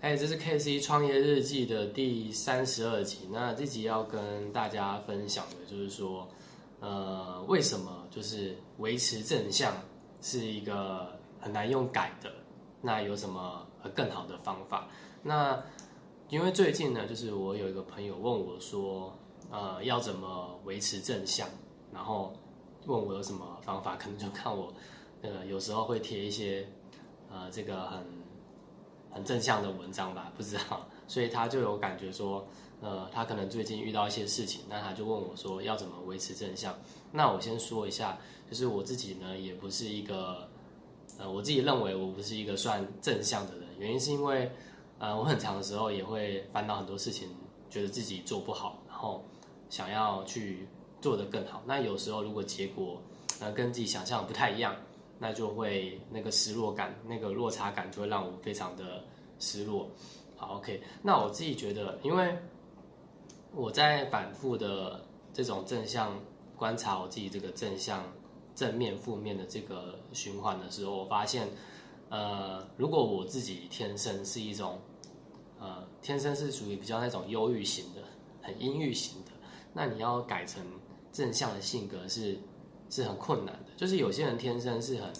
[0.00, 3.28] 哎，这是 K C 创业日记的第三十二集。
[3.32, 6.28] 那这集要跟大家分享的就是说，
[6.78, 9.74] 呃，为什么就是维持正向
[10.22, 12.30] 是一个很难用改的？
[12.80, 14.86] 那有什么更好的方法？
[15.20, 15.60] 那
[16.28, 19.12] 因为最近呢，就是我有一个朋友问我说，
[19.50, 21.48] 呃，要怎么维持正向？
[21.92, 22.32] 然后
[22.86, 23.96] 问我有什么方法？
[23.96, 24.72] 可能就看我，
[25.22, 26.68] 呃，有时候会贴一些，
[27.28, 28.27] 呃，这个很。
[29.10, 32.46] 很正向的文章吧，不知道，所以他就有感觉说，
[32.80, 36.74] 呃，他可能最近遇到一些事情，那他就问我说要怎么维持正向。
[37.10, 38.18] 那我先说一下，
[38.50, 40.48] 就是我自己呢，也不是一个，
[41.18, 44.50] 呃，我自己认为我不是一个算正向的人，原因是因为，
[44.98, 47.28] 呃，我很长的时候也会烦恼很多事情，
[47.70, 49.24] 觉得自己做不好，然后
[49.70, 50.68] 想要去
[51.00, 51.62] 做得更好。
[51.66, 53.00] 那有时候如果结果，
[53.40, 54.76] 呃，跟自己想象不太一样。
[55.18, 59.04] 那就会那个失落感，那个落差感就会让我非常的
[59.40, 59.88] 失落。
[60.36, 62.38] 好，OK，那我自己觉得，因为
[63.52, 66.16] 我在反复的这种正向
[66.56, 68.04] 观察我自己这个正向
[68.54, 71.48] 正面负面的这个循环的时候，我发现，
[72.08, 74.78] 呃，如果我自己天生是一种，
[75.58, 78.02] 呃，天生是属于比较那种忧郁型的，
[78.40, 79.32] 很阴郁型的，
[79.72, 80.64] 那你要改成
[81.12, 82.38] 正向的性格是。
[82.90, 85.12] 是很困难的，就是有些人天生是很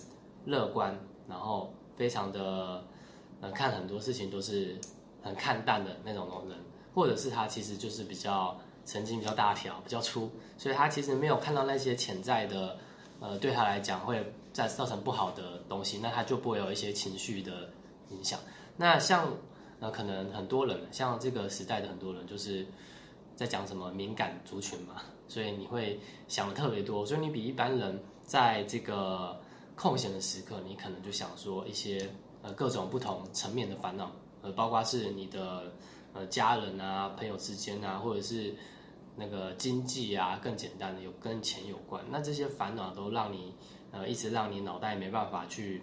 [0.46, 2.82] 乐观，然后非常的
[3.40, 4.76] 呃看很多事情都是
[5.22, 6.58] 很看淡的那种人，
[6.94, 12.78] 或者是他其实就是比较神经比较大条、比较粗，所以他其实没有看到那些潜在的
[13.20, 17.70] 呃对他来讲会再造成不好的东西，那他就不会有一些情绪的
[18.10, 18.40] 影响。
[18.76, 19.28] 那像
[19.80, 22.66] 呃可能很多人像这个时代的很多人就是
[23.36, 25.02] 在讲什么敏感族群嘛。
[25.28, 29.38] 所以你会想的特别多，所以你比一般人在这个
[29.76, 32.08] 空闲的时刻，你可能就想说一些
[32.42, 35.70] 呃各种不同层面的烦恼，呃，包括是你的
[36.14, 38.54] 呃家人啊、朋友之间啊，或者是
[39.16, 43.54] 那个经济啊，更简单的有跟钱有关，那这些烦恼都让你
[43.92, 45.82] 呃一直让你脑袋没办法去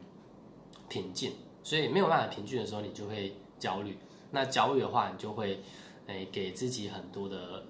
[0.89, 3.95] 平静，所以没有办法平静的时候，你就会焦虑。
[4.31, 5.61] 那焦虑的话，你就会
[6.07, 7.63] 诶给自己很多的。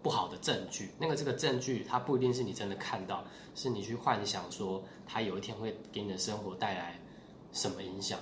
[0.00, 7.00] 不好的证据，那个这个证据它不一定是你真的看到，是你去幻想说它有一天会给你的生活带来
[7.52, 8.18] 什么影响。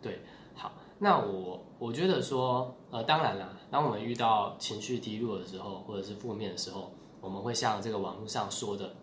[0.00, 0.18] 对，
[0.54, 8.94] 好，那我我觉得说，呃，当然了，当我们遇到情绪低落的时候，或者是负面的时候，我们会像这个网络上说的，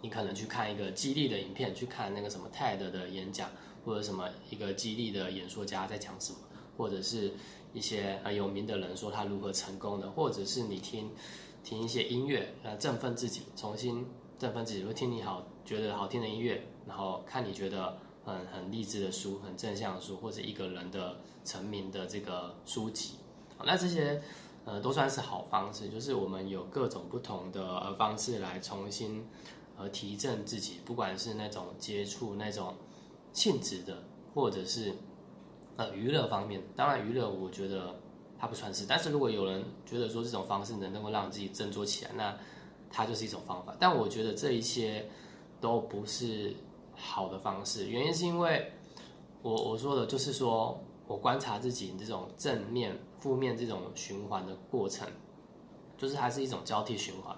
[0.00, 3.50] 你可能去看一个激励的影片，去看那个什么 TED 的演讲，
[3.84, 6.38] 或者什么一个激励的演说家在讲什么，
[6.78, 7.32] 或者是。
[7.74, 11.10] 一些很有名的人说他如何成功的，或者是你听
[11.62, 14.06] 听一些音乐，呃，振奋自己，重新
[14.38, 23.14] 振奋自己，会听你好觉得好听的音乐，然后看你觉得很很励志的书，很正向的书，或者一个人的成名的这个书籍，
[23.64, 24.22] 那这些
[24.64, 29.26] 呃都算是好方式，就是我们有各种不同的方式来重新
[29.76, 32.74] 呃提振自己，不管是那种接触那种
[33.32, 34.94] 性质的，或者是。
[35.76, 37.96] 呃，娱乐方面，当然娱乐我觉得
[38.38, 42.36] 它不算是，但是如果有人觉得说这种方式能能够让自己振作起来，那
[42.90, 43.74] 它就是一种方法。
[43.80, 45.08] 但我觉得这一些
[45.60, 46.54] 都不是
[46.94, 48.70] 好的方式，原因是因为
[49.42, 55.08] 我我说的就是说我观察自己这种正面、负面这种循环的过程，
[55.98, 57.36] 就是它是一种交替循环，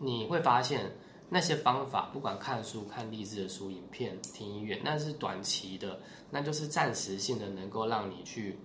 [0.00, 0.92] 你会发现。
[1.34, 5.98] 那些方法，不管看书、看励志的书、影片、听音乐，那是短期的，
[6.30, 8.58] 那就是暂时性的，能够让你去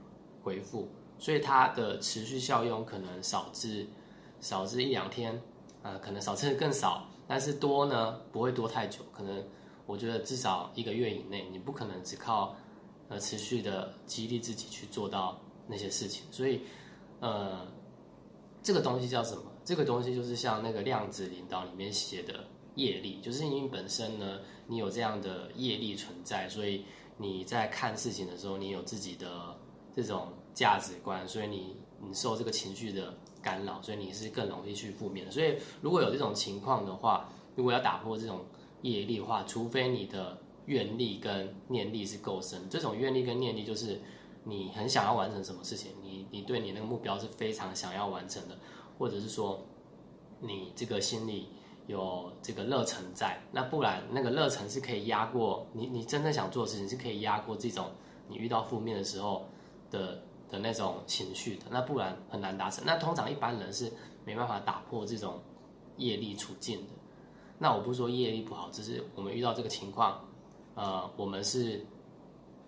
[0.43, 3.87] 回复，所以它的持续效用可能少至
[4.41, 5.41] 少至一两天，
[5.81, 9.41] 啊，可能少至更少，但是多呢，不会多太久，可能
[9.85, 12.53] 我觉得至少一个月以内，你不可能只靠
[13.07, 16.63] 呃持续的激励自己去做到那些事情，所以
[17.21, 17.65] 呃，
[18.61, 19.43] 这个东西叫什么？
[19.63, 22.43] 这个东西就是像那个量子领导里面写的。
[22.77, 26.85] 业力就是因为本身呢，你有这样的业力存在，所以
[27.17, 29.57] 你在看事情的时候，你有自己的
[29.95, 35.31] 这种价值观，所以你你受这个情绪的干扰，所以你是更容易去负面的。
[35.31, 38.45] 所以如果有这种情况的话，如果要打破这种
[38.83, 42.69] 业力的话，除非你的愿力跟念力是够深。
[42.69, 43.99] 这种愿力跟念力就是
[44.43, 48.55] 你很想要完成什么事情，你你对你那个目标是非常想要完成的，
[48.99, 49.65] 或者是说
[50.39, 51.49] 你这个心里。
[51.87, 57.89] 有这个热忱在，那不然那个热忱是可以压过你，你真正想做的事情是可以压过这种
[58.27, 59.45] 你遇到负面的时候
[59.89, 62.83] 的的那种情绪的，那不然很难达成。
[62.85, 63.91] 那通常一般人是
[64.25, 65.41] 没办法打破这种
[65.95, 66.93] 业力处境的。
[67.57, 70.23] 那我不是说业力不好，只是我们遇到这个情况，
[70.75, 71.83] 呃，我们是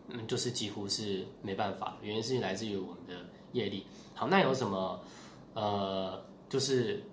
[0.07, 3.13] 嗯，就是几乎是没办法，原因是来自于我们的
[3.51, 3.85] 业力。
[4.15, 4.99] 好，那有什么
[5.53, 6.19] 呃，
[6.49, 7.03] 就是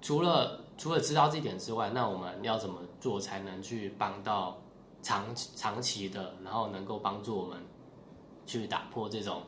[0.00, 4.60] 除了除了知道这点之外，那我们要怎么做才能去帮到
[5.00, 7.56] 长长期的，然后能够帮助我们
[8.46, 9.42] 去打破这种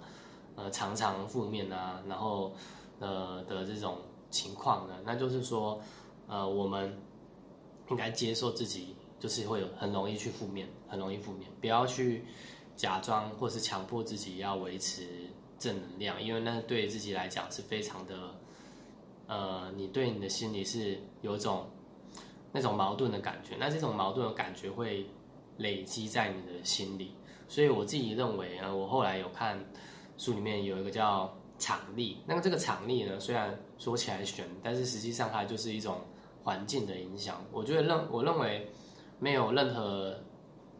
[0.54, 2.52] 呃常常负面啊，然后
[3.00, 3.98] 呃的这种
[4.30, 4.94] 情况呢？
[5.04, 5.80] 那就是说，
[6.28, 6.96] 呃，我们
[7.90, 12.24] 应该接受自己，就是会有很容易去负面，很容易负面，不要去
[12.76, 15.28] 假装或是强迫自己要维持
[15.58, 18.32] 正能量，因为那对自己来讲是非常的。
[19.26, 21.66] 呃，你对你的心里是有种
[22.52, 25.06] 那种矛盾的感觉，那这种矛盾的感觉会
[25.58, 27.14] 累积在你的心里。
[27.48, 29.58] 所以我自己认为啊，我后来有看
[30.16, 35.98] 书里面有一个叫场力，那么这个场力呢，虽然说起来玄，但是实际上它就是一种
[36.42, 37.44] 环境的影响。
[37.52, 38.70] 我觉得认我认为
[39.18, 40.18] 没有任何，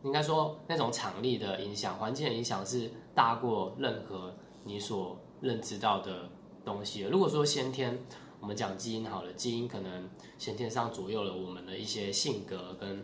[0.03, 6.29] 应该说那种场力的影响，环境的影响是大过任何你所认知到的
[6.65, 7.03] 东西。
[7.03, 7.99] 如果说先天，
[8.45, 10.07] 我们讲基因好了，基因可能
[10.37, 13.03] 先天上左右了我们的一些性格跟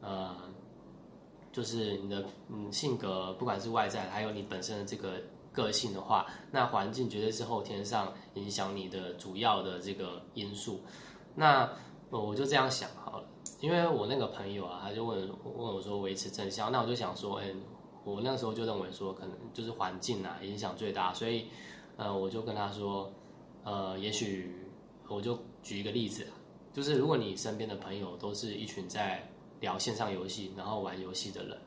[0.00, 0.34] 呃，
[1.52, 5.22] 就是你的嗯性格，不管是外在还有你本身的这个
[5.52, 10.80] 个性的话，那环境绝对是后天上影响你的主要的这个因素。
[11.36, 11.70] 那
[12.10, 13.28] 我就这样想好了，
[13.60, 17.54] 因为我那个朋友啊，他就问问我说维持正向，那我就想说，哎，
[18.02, 21.46] 我那时候就认为说，可能就是环境啊影响最大，所以
[21.96, 23.12] 呃，我就跟他说，
[23.62, 24.62] 呃，也许。
[25.08, 26.26] 我就举一个例子，
[26.72, 29.28] 就是如果你身边的朋友都是一群在
[29.60, 31.58] 聊线上游戏，然后玩游戏的人，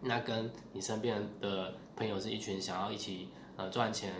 [0.00, 4.12] 那跟你身边的朋友是一群想要一起呃赚钱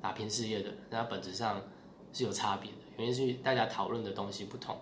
[0.00, 1.60] 打拼事业的，那本质上
[2.12, 2.78] 是有差别的。
[2.98, 4.78] 原因是大家讨论的东西不同，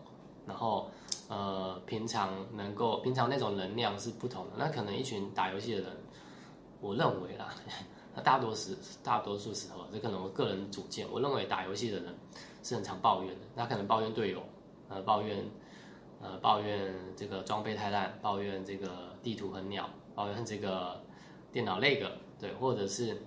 [0.46, 0.90] 然后
[1.28, 4.52] 呃平常能够平常那种能量是不同的。
[4.58, 5.90] 那可能一群打游戏的人，
[6.80, 7.54] 我认为啦，
[8.22, 12.14] 大多时大多数时候，这可能我个人主见，我认为打游戏的人。
[12.64, 14.42] 是很常抱怨的，他可能抱怨队友，
[14.88, 15.44] 呃，抱怨，
[16.22, 20.98] 呃，抱怨这个装备太烂，抱怨这个地图很鸟，抱怨这个
[21.52, 23.20] 电脑那个，对，或者是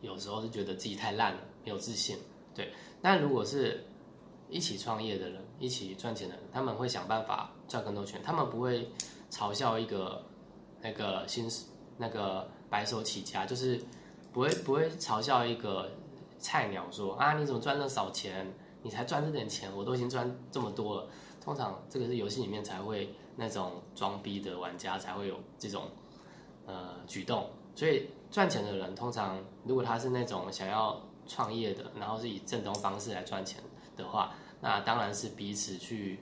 [0.00, 2.16] 有时候是觉得自己太烂了，没有自信，
[2.54, 2.72] 对。
[3.02, 3.84] 但如果是
[4.48, 8.88] 一起创业的人，一起赚钱的人，他们会想办法赚更多钱，他们不会
[9.28, 10.24] 嘲笑一个
[10.80, 11.48] 那个新
[11.98, 13.82] 那个白手起家，就是
[14.32, 15.90] 不会不会嘲笑一个。
[16.42, 18.52] 菜鸟说啊，你怎么赚那么少钱？
[18.82, 21.08] 你才赚这点钱，我都已经赚这么多了。
[21.40, 25.84] 通常这个是游戏里面才会那种装逼的玩家才会有这种
[26.66, 27.48] 呃举动。
[27.76, 33.62] 所以赚钱的人通常，如果他是那种想要创业的，然后是以正当方式来赚钱
[33.96, 36.18] 的话，那当然是彼此去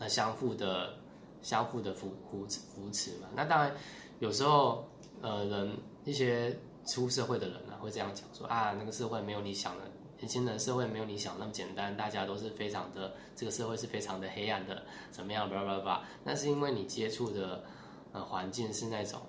[0.00, 0.94] 呃相互的
[1.40, 3.28] 相互的扶扶持扶持嘛。
[3.36, 3.72] 那当然
[4.18, 4.84] 有时候
[5.22, 5.70] 呃人
[6.04, 6.58] 一些。
[6.94, 9.84] 出社会的人，会这样讲说啊，那个社会没有你想的，
[10.18, 15.48] 年轻人社会没有你想那么简单，大家都是非常的，这个社会是非常的黑暗的，怎么样？
[15.48, 16.04] 叭叭叭。
[16.24, 17.64] 那是因为你接触的
[18.12, 19.20] 呃环境是那种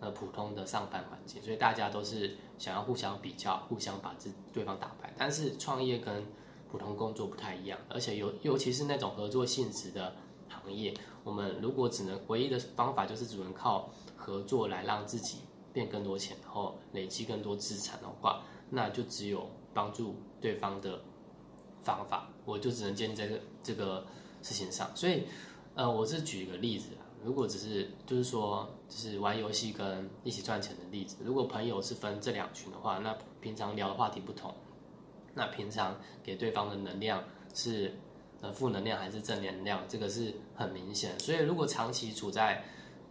[0.00, 5.12] 呃普通的上班环境，所以大家都是想要互相比较，互相把自对方打败。
[5.16, 6.24] 但是创业跟
[6.70, 10.16] 普通工作不太一样，而且尤尤其是那种合作性质的
[10.48, 15.38] 行业，我们如果只能唯一的方法就是只能靠合作来让自己。
[15.72, 21.00] 变更多钱，然后累积更多资产的话，那就只有帮助对方的
[21.82, 24.06] 方法，我就只能建立在这这个
[24.42, 24.90] 事情上。
[24.94, 25.24] 所以，
[25.74, 34.54] 呃，我是举一个例子啊，如果只是就是说，就是玩游戏跟一起赚钱的例子，如果朋友是分这两群的话，那平常聊的话题不同，
[35.34, 37.24] 那平常给对方的能量
[37.54, 37.94] 是
[38.42, 41.18] 呃负能量还是正能量，这个是很明显。
[41.18, 42.62] 所以，如果长期处在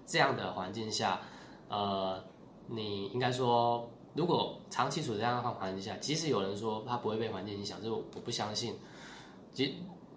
[0.05, 1.21] 这样的环境下，
[1.67, 2.23] 呃。
[2.67, 8.75] 你应该说，如果长期处在这样的环境下，即使有人说他不会被环境影响，这我不相信。
[9.51, 9.75] 即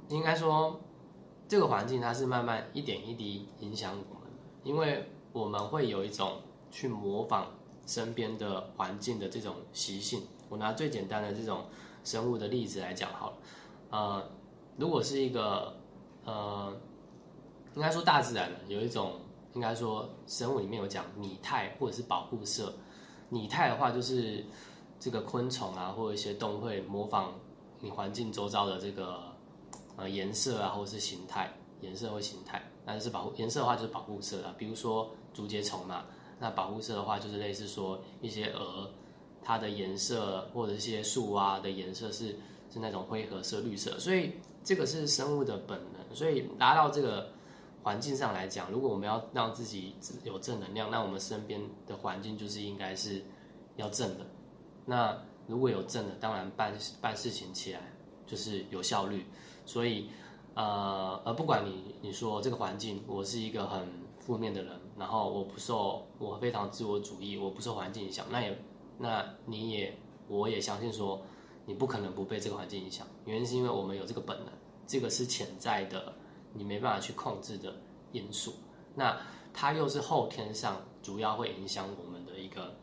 [0.09, 0.81] 应该说，
[1.49, 4.31] 这个环境它是慢慢一点一滴影响我们，
[4.63, 7.49] 因为我们会有一种去模仿
[7.87, 10.23] 身边的环境的这种习性。
[10.49, 11.65] 我拿最简单的这种
[12.05, 13.37] 生物的例子来讲好了，
[13.91, 14.31] 呃，
[14.77, 15.75] 如果是一个
[16.25, 16.73] 呃，
[17.75, 19.13] 应该说大自然的有一种。
[19.55, 22.75] 应该说，生物里面有讲拟态或者是保护色。
[23.29, 24.45] 拟态的话，就是
[24.99, 27.33] 这个昆虫啊，或者一些动物会模仿
[27.81, 29.23] 你环境周遭的这个
[29.97, 32.61] 呃颜色啊，或者是形态，颜色或形态。
[32.85, 36.05] 但是保护颜色的话，就是保护色啊，比如说竹节虫嘛。
[36.41, 38.91] 那保护色的话，就是类似说一些蛾，
[39.41, 42.37] 它的颜色或者一些树啊的颜色是
[42.71, 43.97] 是那种灰褐色、绿色。
[44.01, 44.33] 所以
[44.65, 46.17] 这个是生物的本能。
[46.17, 47.29] 所以达到这个。
[47.85, 53.23] 环境上来讲，如果我们要让自己有正能量，那我们身边的环境就是应该是
[53.77, 54.27] 要正的。
[54.87, 57.81] 那如果有正的，当然办办事情起来
[58.27, 59.27] 就是有效率。
[59.67, 60.09] 所以，
[60.55, 63.87] 呃，而不管你你说这个环境，我是一个很
[64.19, 68.59] 负面的人，然后我不受，我非常自我主义，我不受环境影响，那也，
[68.99, 69.95] 那你也，
[70.27, 71.21] 我也相信说，
[71.67, 73.07] 你不可能不被这个环境影响。
[73.27, 74.49] 原因是因为我们有这个本能，
[74.87, 76.15] 这个是潜在的，
[76.55, 77.77] 你没办法去控制的
[78.13, 78.55] 因素。
[78.95, 79.21] 那
[79.53, 82.75] 它又是后天上主要会影响我们的一个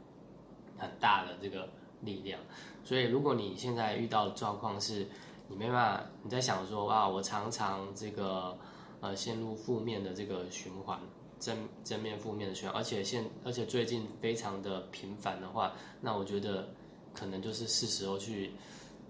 [0.78, 1.68] 很大的这个
[2.02, 2.40] 力量。
[2.84, 5.08] 所以，如果你现在遇到的状况是，
[5.48, 8.58] 你没办法，你在想说啊，我常常这个
[9.02, 11.00] 呃陷入负面的这个循环，
[11.40, 16.68] 正正面负面的循环，而且现而且最近非常的频繁的话，那我觉得
[17.14, 18.52] 可能就是是时候去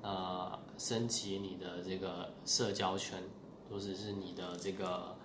[0.01, 3.21] 呃升级你的这个社交圈，
[3.71, 5.15] 或者是你的这个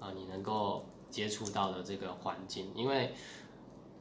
[0.00, 3.12] 呃你能够接触到的这个环境，因为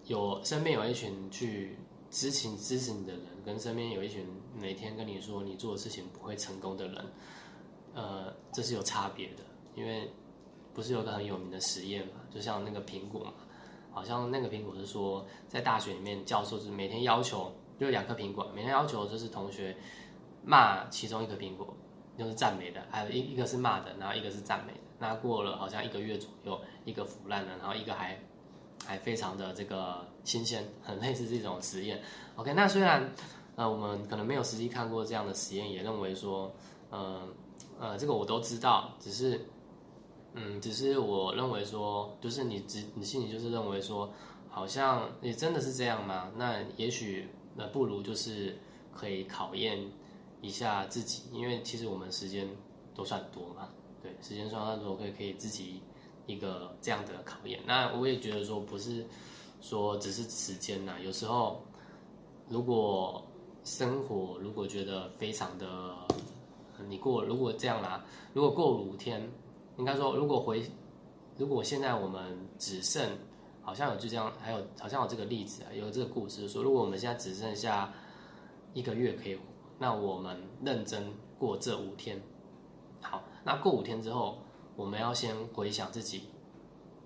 [0.06, 1.78] 有身边有一群去。
[2.12, 4.26] 支持支持你的人，跟身边有一群
[4.58, 7.06] 每天跟你说你做的事情不会成功的人，
[7.94, 9.44] 呃，这是有差别的。
[9.76, 10.10] 因为
[10.74, 13.34] 不是有个很有名的实验嘛，就像那个苹果嘛，
[13.92, 19.76] 好像那个苹果是说，在大学里面教授是每天要求就两颗苹果，每天要求就是同学
[20.42, 21.76] 骂其中一颗苹果，
[22.18, 24.80] 就是赞美的，还有一一个是骂的，然后一个是赞美的。
[25.00, 28.20] 那过了好像一个月左右，一个腐烂了，然后一个还。
[28.86, 32.00] 还非常的这个新鲜，很类似这种实验。
[32.36, 33.10] OK，那虽然
[33.56, 36.54] 呃我们可能没有实际看过这样的实验，也认为说，
[36.92, 37.28] 呃
[37.80, 39.48] 呃这个我都知道，只是
[40.34, 44.14] 嗯，只是我认为说，就是你只你心里就是认为说，
[44.50, 46.30] 好像也真的是这样吗？
[46.36, 48.56] 那也许那不如就是
[48.94, 49.80] 可以考验
[50.42, 52.48] 一下自己，因为其实我们时间
[52.94, 53.70] 都算多嘛，
[54.02, 55.82] 对，时间算多，可以可以自己。
[56.28, 59.06] 一个这样的考验，那我也觉得说不是
[59.62, 61.64] 说只是时间呐，有时候
[62.50, 63.24] 如果
[63.64, 65.96] 生活如果觉得非常的，
[66.90, 69.22] 你过如果这样啦，如果过五天，
[69.78, 70.68] 应该说如果回，
[71.38, 73.08] 如果现在我们只剩
[73.62, 77.94] 好像有就这样，还有好像有这个例子啊，有这个故事说，如果我们现在只剩下
[78.74, 79.38] 一个月可以，
[79.78, 82.22] 那我们认真过这五天，
[83.02, 84.40] 好，那过五天之后。
[84.78, 86.24] 我们要先回想自己，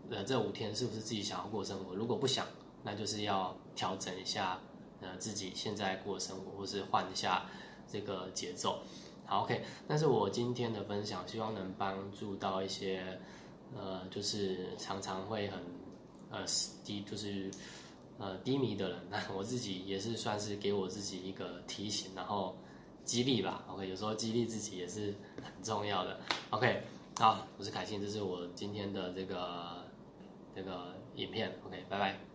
[0.09, 1.93] 呃，这五天是不是自己想要过生活？
[1.93, 2.47] 如果不想，
[2.81, 4.59] 那就是要调整一下，
[5.01, 7.45] 呃，自己现在过生活，或是换一下
[7.87, 8.79] 这个节奏。
[9.27, 9.63] 好，OK。
[9.87, 13.19] 但是我今天的分享，希望能帮助到一些，
[13.77, 15.59] 呃，就是常常会很，
[16.31, 16.43] 呃，
[16.83, 17.51] 低，就是
[18.19, 18.99] 呃低迷的人。
[19.09, 22.55] 那我自己也是算是给我自己一个提醒，然后
[23.03, 23.63] 激励吧。
[23.67, 26.19] OK，有时候激励自己也是很重要的。
[26.51, 26.83] OK。
[27.19, 29.83] 好，我是凯信，这是我今天的这个
[30.55, 32.28] 这个影片，OK，拜拜。